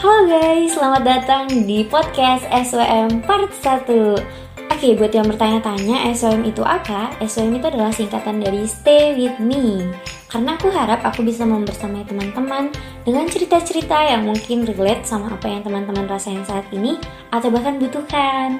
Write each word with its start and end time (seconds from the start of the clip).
Halo 0.00 0.32
guys, 0.32 0.72
selamat 0.72 1.02
datang 1.04 1.44
di 1.68 1.84
podcast 1.84 2.48
SWM 2.48 3.20
part 3.20 3.52
1 3.52 4.72
Oke, 4.72 4.96
buat 4.96 5.12
yang 5.12 5.28
bertanya-tanya 5.28 6.08
SWM 6.16 6.48
itu 6.48 6.64
apa? 6.64 7.12
SWM 7.20 7.60
itu 7.60 7.68
adalah 7.68 7.92
singkatan 7.92 8.40
dari 8.40 8.64
Stay 8.64 9.12
With 9.12 9.36
Me. 9.44 9.92
Karena 10.24 10.56
aku 10.56 10.72
harap 10.72 11.04
aku 11.04 11.20
bisa 11.20 11.44
membersamai 11.44 12.08
teman-teman 12.08 12.72
dengan 13.04 13.28
cerita-cerita 13.28 14.00
yang 14.08 14.24
mungkin 14.24 14.64
relate 14.64 15.04
sama 15.04 15.36
apa 15.36 15.52
yang 15.52 15.60
teman-teman 15.60 16.08
rasain 16.08 16.40
saat 16.48 16.64
ini 16.72 16.96
Atau 17.28 17.52
bahkan 17.52 17.76
butuhkan. 17.76 18.56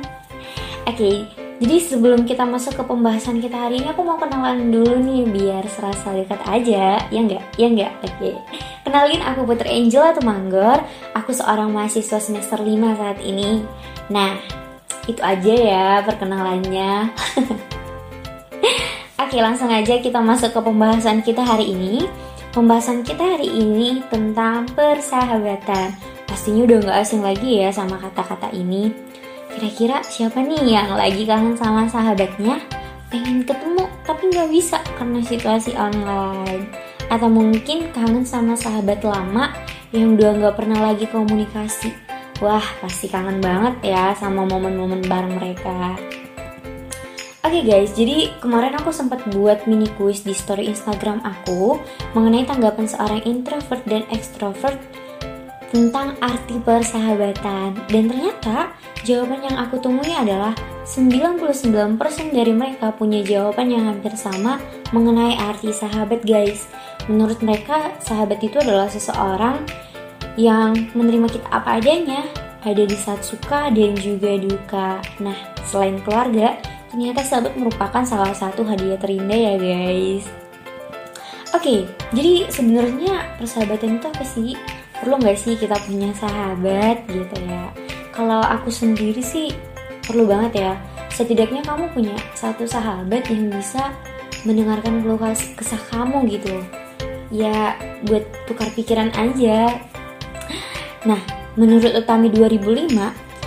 Oke, 0.84 1.24
jadi 1.60 1.76
sebelum 1.76 2.24
kita 2.24 2.48
masuk 2.48 2.72
ke 2.72 2.84
pembahasan 2.88 3.36
kita 3.36 3.52
hari 3.52 3.84
ini, 3.84 3.92
aku 3.92 4.00
mau 4.00 4.16
kenalan 4.16 4.72
dulu 4.72 4.96
nih 4.96 5.28
biar 5.28 5.68
serasa 5.68 6.16
dekat 6.16 6.40
aja, 6.48 7.04
ya 7.12 7.20
enggak? 7.20 7.44
Ya 7.60 7.68
enggak? 7.68 7.92
Oke. 8.00 8.32
Kenalin 8.80 9.20
aku 9.20 9.44
Putri 9.44 9.68
Angela 9.68 10.16
Tumanggor, 10.16 10.80
aku 11.12 11.36
seorang 11.36 11.68
mahasiswa 11.68 12.16
semester 12.16 12.56
5 12.64 12.96
saat 12.96 13.20
ini. 13.20 13.60
Nah, 14.08 14.40
itu 15.04 15.20
aja 15.20 15.52
ya 15.52 15.86
perkenalannya. 16.00 17.12
Oke, 19.28 19.36
langsung 19.44 19.68
aja 19.68 20.00
kita 20.00 20.16
masuk 20.16 20.56
ke 20.56 20.60
pembahasan 20.64 21.20
kita 21.20 21.44
hari 21.44 21.76
ini. 21.76 22.08
Pembahasan 22.56 23.04
kita 23.04 23.36
hari 23.36 23.52
ini 23.52 24.00
tentang 24.08 24.64
persahabatan. 24.72 25.92
Pastinya 26.24 26.64
udah 26.64 26.78
nggak 26.88 26.98
asing 27.04 27.20
lagi 27.20 27.60
ya 27.60 27.68
sama 27.68 28.00
kata-kata 28.00 28.48
ini 28.56 29.09
Kira-kira 29.50 29.98
siapa 30.06 30.38
nih 30.46 30.62
yang 30.78 30.94
lagi 30.94 31.26
kangen 31.26 31.58
sama 31.58 31.90
sahabatnya? 31.90 32.62
Pengen 33.10 33.42
ketemu 33.42 33.90
tapi 34.06 34.30
nggak 34.30 34.50
bisa 34.54 34.78
karena 34.94 35.18
situasi 35.26 35.74
online. 35.74 36.70
Atau 37.10 37.26
mungkin 37.26 37.90
kangen 37.90 38.22
sama 38.22 38.54
sahabat 38.54 39.02
lama 39.02 39.50
yang 39.90 40.14
udah 40.14 40.38
nggak 40.38 40.54
pernah 40.54 40.78
lagi 40.78 41.10
komunikasi. 41.10 41.90
Wah, 42.38 42.62
pasti 42.78 43.10
kangen 43.10 43.42
banget 43.42 43.90
ya 43.90 44.14
sama 44.14 44.46
momen-momen 44.46 45.02
bareng 45.10 45.34
mereka. 45.34 45.98
Oke 47.40 47.66
okay 47.66 47.66
guys, 47.66 47.90
jadi 47.98 48.30
kemarin 48.38 48.78
aku 48.78 48.94
sempat 48.94 49.26
buat 49.34 49.66
mini 49.66 49.90
quiz 49.98 50.22
di 50.22 50.30
story 50.30 50.70
Instagram 50.70 51.24
aku 51.26 51.80
mengenai 52.14 52.46
tanggapan 52.46 52.86
seorang 52.86 53.24
introvert 53.26 53.82
dan 53.88 54.06
extrovert 54.14 54.78
tentang 55.70 56.18
arti 56.18 56.58
persahabatan. 56.60 57.78
Dan 57.88 58.10
ternyata 58.10 58.74
jawaban 59.06 59.46
yang 59.46 59.56
aku 59.56 59.78
temui 59.78 60.10
adalah 60.10 60.52
99% 60.84 62.34
dari 62.34 62.50
mereka 62.50 62.90
punya 62.90 63.22
jawaban 63.22 63.70
yang 63.70 63.86
hampir 63.86 64.12
sama 64.18 64.58
mengenai 64.90 65.38
arti 65.38 65.70
sahabat 65.70 66.26
guys. 66.26 66.66
Menurut 67.06 67.38
mereka, 67.40 67.94
sahabat 68.02 68.42
itu 68.42 68.58
adalah 68.58 68.90
seseorang 68.90 69.62
yang 70.34 70.74
menerima 70.94 71.30
kita 71.30 71.48
apa 71.48 71.78
adanya, 71.78 72.26
ada 72.66 72.82
di 72.84 72.96
saat 72.98 73.22
suka 73.22 73.70
dan 73.72 73.96
juga 73.96 74.36
duka. 74.36 75.00
Nah, 75.22 75.36
selain 75.64 76.02
keluarga, 76.02 76.58
ternyata 76.92 77.22
sahabat 77.24 77.54
merupakan 77.56 78.02
salah 78.02 78.34
satu 78.34 78.66
hadiah 78.66 78.98
terindah 78.98 79.38
ya 79.38 79.54
guys. 79.56 80.26
Oke, 81.50 81.82
jadi 82.14 82.46
sebenarnya 82.46 83.26
persahabatan 83.38 83.98
itu 83.98 84.06
apa 84.06 84.24
sih? 84.26 84.54
Perlu 85.00 85.16
nggak 85.16 85.38
sih 85.40 85.56
kita 85.56 85.74
punya 85.88 86.12
sahabat 86.14 87.08
gitu 87.08 87.36
ya? 87.48 87.72
Kalau 88.12 88.44
aku 88.44 88.68
sendiri 88.68 89.24
sih 89.24 89.48
perlu 90.04 90.28
banget 90.28 90.52
ya. 90.60 90.72
Setidaknya 91.10 91.64
kamu 91.64 91.90
punya 91.96 92.16
satu 92.36 92.68
sahabat 92.68 93.26
yang 93.32 93.48
bisa 93.50 93.92
mendengarkan 94.44 95.00
keluh 95.04 95.20
kesah 95.56 95.80
kamu 95.88 96.28
gitu. 96.28 96.54
Ya 97.32 97.74
buat 98.04 98.24
tukar 98.44 98.68
pikiran 98.76 99.10
aja. 99.16 99.80
Nah 101.08 101.20
menurut 101.56 101.96
Utami 101.96 102.28
2005 102.28 102.92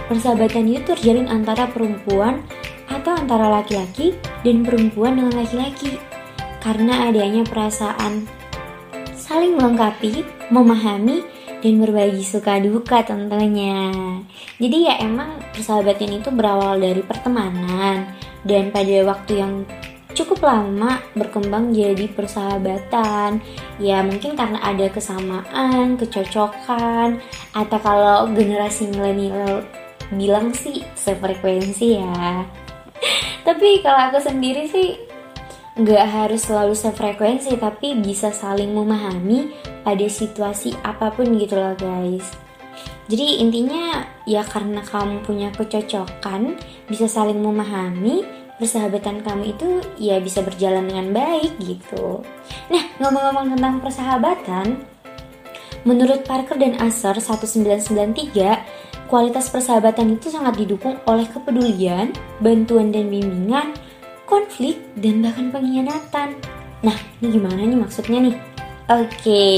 persahabatan 0.09 0.65
itu 0.67 0.81
terjalin 0.83 1.29
antara 1.29 1.69
perempuan 1.69 2.44
atau 2.89 3.16
antara 3.16 3.49
laki-laki 3.49 4.17
dan 4.41 4.66
perempuan 4.66 5.17
dengan 5.17 5.33
laki-laki. 5.38 5.97
Karena 6.63 7.11
adanya 7.11 7.44
perasaan 7.44 8.23
saling 9.19 9.57
melengkapi, 9.57 10.23
memahami, 10.53 11.25
dan 11.63 11.79
berbagi 11.79 12.28
suka 12.28 12.59
duka 12.59 13.07
tentunya. 13.07 13.88
Jadi 14.59 14.78
ya 14.84 15.00
emang 15.00 15.40
persahabatan 15.56 16.19
itu 16.19 16.28
berawal 16.28 16.75
dari 16.75 17.00
pertemanan 17.00 18.12
dan 18.44 18.68
pada 18.75 19.07
waktu 19.07 19.40
yang 19.40 19.63
cukup 20.12 20.44
lama 20.44 21.00
berkembang 21.16 21.72
jadi 21.72 22.12
persahabatan. 22.12 23.40
Ya 23.79 24.03
mungkin 24.03 24.35
karena 24.35 24.59
ada 24.59 24.91
kesamaan, 24.91 25.96
kecocokan 25.96 27.23
atau 27.56 27.79
kalau 27.79 28.28
generasi 28.35 28.91
milenial 28.91 29.63
bilang 30.12 30.52
sih 30.52 30.84
sefrekuensi 31.00 31.88
ya. 31.96 32.44
Tapi 33.47 33.79
kalau 33.79 34.12
aku 34.12 34.19
sendiri 34.19 34.68
sih 34.68 35.12
nggak 35.73 36.06
harus 36.06 36.45
selalu 36.45 36.78
sefrekuensi 36.78 37.57
tapi 37.57 37.97
bisa 37.97 38.29
saling 38.29 38.69
memahami 38.78 39.50
pada 39.81 40.06
situasi 40.06 40.78
apa 40.85 41.09
pun 41.09 41.34
gitu 41.34 41.57
loh 41.57 41.73
guys. 41.73 42.29
Jadi 43.09 43.44
intinya 43.44 44.06
ya 44.23 44.45
karena 44.47 44.79
kamu 44.79 45.25
punya 45.25 45.50
kecocokan 45.51 46.56
bisa 46.88 47.09
saling 47.09 47.41
memahami 47.41 48.23
persahabatan 48.61 49.25
kamu 49.25 49.57
itu 49.57 49.67
ya 50.00 50.22
bisa 50.22 50.39
berjalan 50.45 50.88
dengan 50.88 51.11
baik 51.11 51.57
gitu. 51.59 52.22
Nah 52.72 52.84
ngomong-ngomong 53.01 53.57
tentang 53.57 53.81
persahabatan 53.81 54.66
menurut 55.84 56.23
Parker 56.23 56.55
dan 56.55 56.79
Asser 56.79 57.17
1993 57.19 59.09
kualitas 59.11 59.51
persahabatan 59.51 60.16
itu 60.16 60.31
sangat 60.31 60.57
didukung 60.57 60.95
oleh 61.05 61.28
kepedulian, 61.28 62.16
bantuan 62.40 62.90
dan 62.90 63.11
bimbingan, 63.11 63.75
konflik, 64.33 64.81
dan 64.97 65.21
bahkan 65.21 65.53
pengkhianatan. 65.53 66.29
Nah, 66.81 66.97
ini 67.21 67.27
gimana 67.38 67.61
nih 67.61 67.77
maksudnya 67.77 68.19
nih? 68.25 68.35
Oke, 68.91 69.16
okay. 69.16 69.55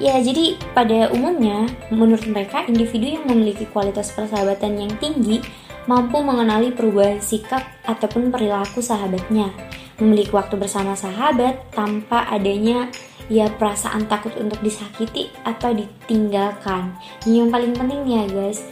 ya 0.00 0.16
jadi 0.22 0.56
pada 0.72 1.12
umumnya 1.12 1.68
menurut 1.92 2.24
mereka 2.24 2.64
individu 2.64 3.20
yang 3.20 3.28
memiliki 3.28 3.68
kualitas 3.68 4.08
persahabatan 4.16 4.80
yang 4.80 4.92
tinggi 4.96 5.44
mampu 5.84 6.24
mengenali 6.24 6.72
perubahan 6.72 7.20
sikap 7.20 7.60
ataupun 7.84 8.32
perilaku 8.32 8.80
sahabatnya, 8.80 9.52
memiliki 10.00 10.32
waktu 10.32 10.56
bersama 10.56 10.96
sahabat 10.96 11.68
tanpa 11.76 12.24
adanya 12.32 12.88
ya 13.28 13.52
perasaan 13.52 14.08
takut 14.08 14.32
untuk 14.40 14.56
disakiti 14.64 15.28
atau 15.44 15.76
ditinggalkan. 15.76 16.96
Yang 17.28 17.48
paling 17.52 17.72
penting 17.76 18.08
ya 18.08 18.24
guys, 18.24 18.64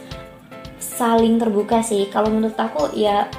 saling 0.81 1.37
terbuka 1.37 1.85
sih. 1.85 2.09
Kalau 2.09 2.33
menurut 2.33 2.57
aku 2.57 2.89
ya 2.97 3.29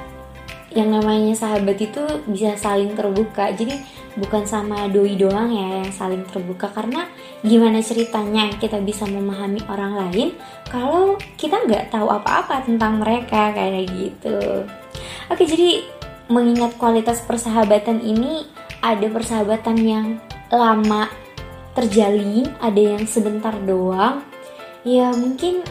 yang 0.73 0.89
namanya 0.89 1.37
sahabat 1.37 1.77
itu 1.77 2.01
bisa 2.25 2.57
saling 2.57 2.97
terbuka. 2.97 3.53
Jadi 3.53 3.77
bukan 4.17 4.45
sama 4.45 4.89
doi 4.89 5.17
doang 5.17 5.53
ya 5.53 5.85
yang 5.85 5.93
saling 5.93 6.25
terbuka. 6.25 6.69
Karena 6.73 7.05
gimana 7.45 7.79
ceritanya 7.81 8.49
kita 8.57 8.81
bisa 8.81 9.05
memahami 9.05 9.61
orang 9.69 9.93
lain 9.97 10.29
kalau 10.67 11.17
kita 11.37 11.61
nggak 11.65 11.93
tahu 11.93 12.09
apa-apa 12.09 12.65
tentang 12.65 13.01
mereka 13.01 13.53
kayak 13.53 13.85
gitu. 13.93 14.65
Oke 15.29 15.45
jadi 15.45 15.85
mengingat 16.27 16.75
kualitas 16.81 17.21
persahabatan 17.21 18.01
ini 18.01 18.49
ada 18.81 19.05
persahabatan 19.07 19.77
yang 19.79 20.07
lama 20.49 21.09
terjalin 21.73 22.49
ada 22.61 22.81
yang 22.81 23.05
sebentar 23.05 23.53
doang. 23.61 24.25
Ya 24.83 25.13
mungkin 25.13 25.63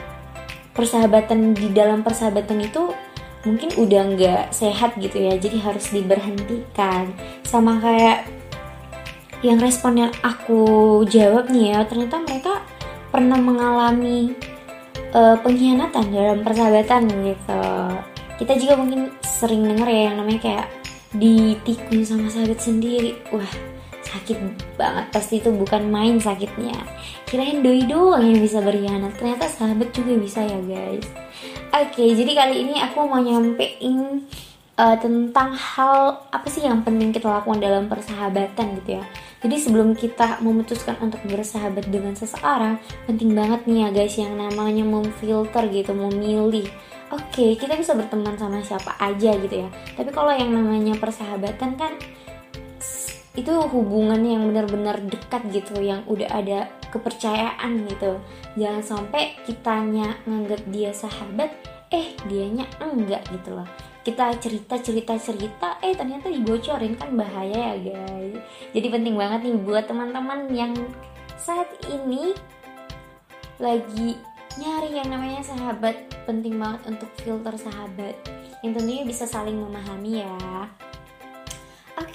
persahabatan 0.73 1.53
di 1.53 1.69
dalam 1.71 2.01
persahabatan 2.01 2.65
itu 2.65 3.12
mungkin 3.43 3.75
udah 3.75 4.03
nggak 4.15 4.45
sehat 4.55 4.95
gitu 4.99 5.19
ya 5.19 5.35
jadi 5.39 5.59
harus 5.63 5.91
diberhentikan. 5.91 7.11
Sama 7.43 7.79
kayak 7.83 8.27
yang 9.43 9.59
respon 9.59 10.07
yang 10.07 10.13
aku 10.23 11.03
jawab 11.11 11.51
nih 11.51 11.75
ya 11.75 11.79
ternyata 11.87 12.23
mereka 12.23 12.63
pernah 13.11 13.37
mengalami 13.37 14.33
uh, 15.13 15.37
pengkhianatan 15.43 16.15
dalam 16.15 16.39
persahabatan 16.47 17.11
gitu. 17.11 17.63
Kita 18.43 18.53
juga 18.59 18.75
mungkin 18.79 19.11
sering 19.23 19.67
dengar 19.67 19.91
ya 19.91 20.11
yang 20.11 20.17
namanya 20.23 20.41
kayak 20.43 20.67
ditikung 21.13 22.07
sama 22.07 22.31
sahabat 22.31 22.59
sendiri. 22.63 23.19
Wah 23.35 23.72
sakit 24.13 24.39
banget 24.77 25.07
pasti 25.09 25.41
itu 25.41 25.49
bukan 25.49 25.89
main 25.89 26.21
sakitnya 26.21 26.77
kirain 27.25 27.65
doi 27.65 27.89
doang 27.89 28.29
yang 28.29 28.41
bisa 28.45 28.61
berkhianat 28.61 29.17
ternyata 29.17 29.49
sahabat 29.49 29.89
juga 29.97 30.21
bisa 30.21 30.45
ya 30.45 30.61
guys 30.69 31.09
Oke, 31.73 32.05
jadi 32.05 32.37
kali 32.37 32.69
ini 32.69 32.77
aku 32.85 33.09
mau 33.09 33.17
nyampein 33.17 34.29
uh, 34.77 34.97
tentang 35.01 35.57
hal 35.57 36.21
apa 36.29 36.45
sih 36.45 36.69
yang 36.69 36.85
penting 36.85 37.17
kita 37.17 37.33
lakukan 37.33 37.65
dalam 37.65 37.89
persahabatan 37.89 38.77
gitu 38.77 39.01
ya. 39.01 39.05
Jadi 39.41 39.57
sebelum 39.57 39.97
kita 39.97 40.45
memutuskan 40.45 41.01
untuk 41.01 41.25
bersahabat 41.25 41.89
dengan 41.89 42.13
seseorang, 42.13 42.77
penting 43.09 43.33
banget 43.33 43.65
nih 43.65 43.79
ya 43.79 43.89
guys 43.89 44.15
yang 44.21 44.37
namanya 44.37 44.85
memfilter 44.85 45.65
gitu, 45.73 45.97
memilih. 45.97 46.69
Oke, 47.09 47.41
okay, 47.41 47.51
kita 47.57 47.73
bisa 47.81 47.97
berteman 47.97 48.37
sama 48.37 48.61
siapa 48.61 48.93
aja 49.01 49.33
gitu 49.33 49.65
ya. 49.65 49.69
Tapi 49.97 50.13
kalau 50.13 50.37
yang 50.37 50.53
namanya 50.53 50.93
persahabatan 51.01 51.81
kan 51.81 51.97
itu 53.33 53.49
hubungan 53.49 54.21
yang 54.21 54.45
benar-benar 54.45 55.01
dekat 55.09 55.49
gitu, 55.49 55.81
yang 55.81 56.05
udah 56.05 56.29
ada 56.29 56.69
kepercayaan 56.93 57.89
gitu. 57.89 58.21
Jangan 58.61 58.85
sampai 58.85 59.41
kitanya 59.49 60.21
nganggap 60.29 60.61
dia 60.69 60.93
sahabat 60.93 61.49
eh 61.93 62.13
dianya 62.29 62.69
enggak 62.81 63.25
gitu 63.33 63.57
loh. 63.57 63.69
Kita 64.03 64.35
cerita 64.37 64.77
cerita 64.83 65.15
cerita 65.17 65.69
eh 65.81 65.97
ternyata 65.97 66.29
dibocorin 66.29 66.99
kan 66.99 67.15
bahaya 67.17 67.73
ya 67.77 67.93
guys. 67.93 68.37
Jadi 68.77 68.87
penting 68.93 69.15
banget 69.17 69.49
nih 69.49 69.57
buat 69.65 69.85
teman-teman 69.89 70.53
yang 70.53 70.73
saat 71.41 71.69
ini 71.89 72.37
lagi 73.57 74.19
nyari 74.61 75.01
yang 75.01 75.09
namanya 75.09 75.41
sahabat 75.41 75.97
penting 76.29 76.61
banget 76.61 76.85
untuk 76.85 77.09
filter 77.17 77.57
sahabat. 77.57 78.13
Yang 78.61 78.73
tentunya 78.79 79.05
bisa 79.09 79.25
saling 79.25 79.57
memahami 79.57 80.21
ya 80.21 80.37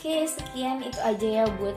oke 0.07 0.24
sekian. 0.24 0.80
Itu 0.80 1.00
aja 1.04 1.27
ya 1.27 1.45
buat 1.59 1.75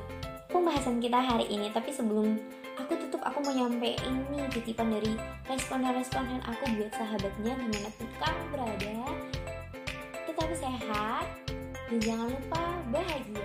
pembahasan 0.55 1.03
kita 1.03 1.19
hari 1.19 1.51
ini. 1.51 1.67
Tapi 1.75 1.91
sebelum 1.91 2.39
aku 2.79 2.95
tutup 2.95 3.19
aku 3.27 3.43
mau 3.43 3.51
nyampein 3.51 4.23
nih 4.31 4.47
titipan 4.55 4.95
dari 4.95 5.19
responden-responden 5.51 6.39
aku 6.47 6.65
buat 6.79 6.95
sahabatnya 6.95 7.59
di 7.59 7.67
mana 7.67 7.91
pun 7.99 8.09
kamu 8.23 8.43
berada. 8.55 8.99
Tetap 10.31 10.51
sehat 10.55 11.27
dan 11.91 11.99
jangan 11.99 12.31
lupa 12.31 12.65
bahagia 12.95 13.40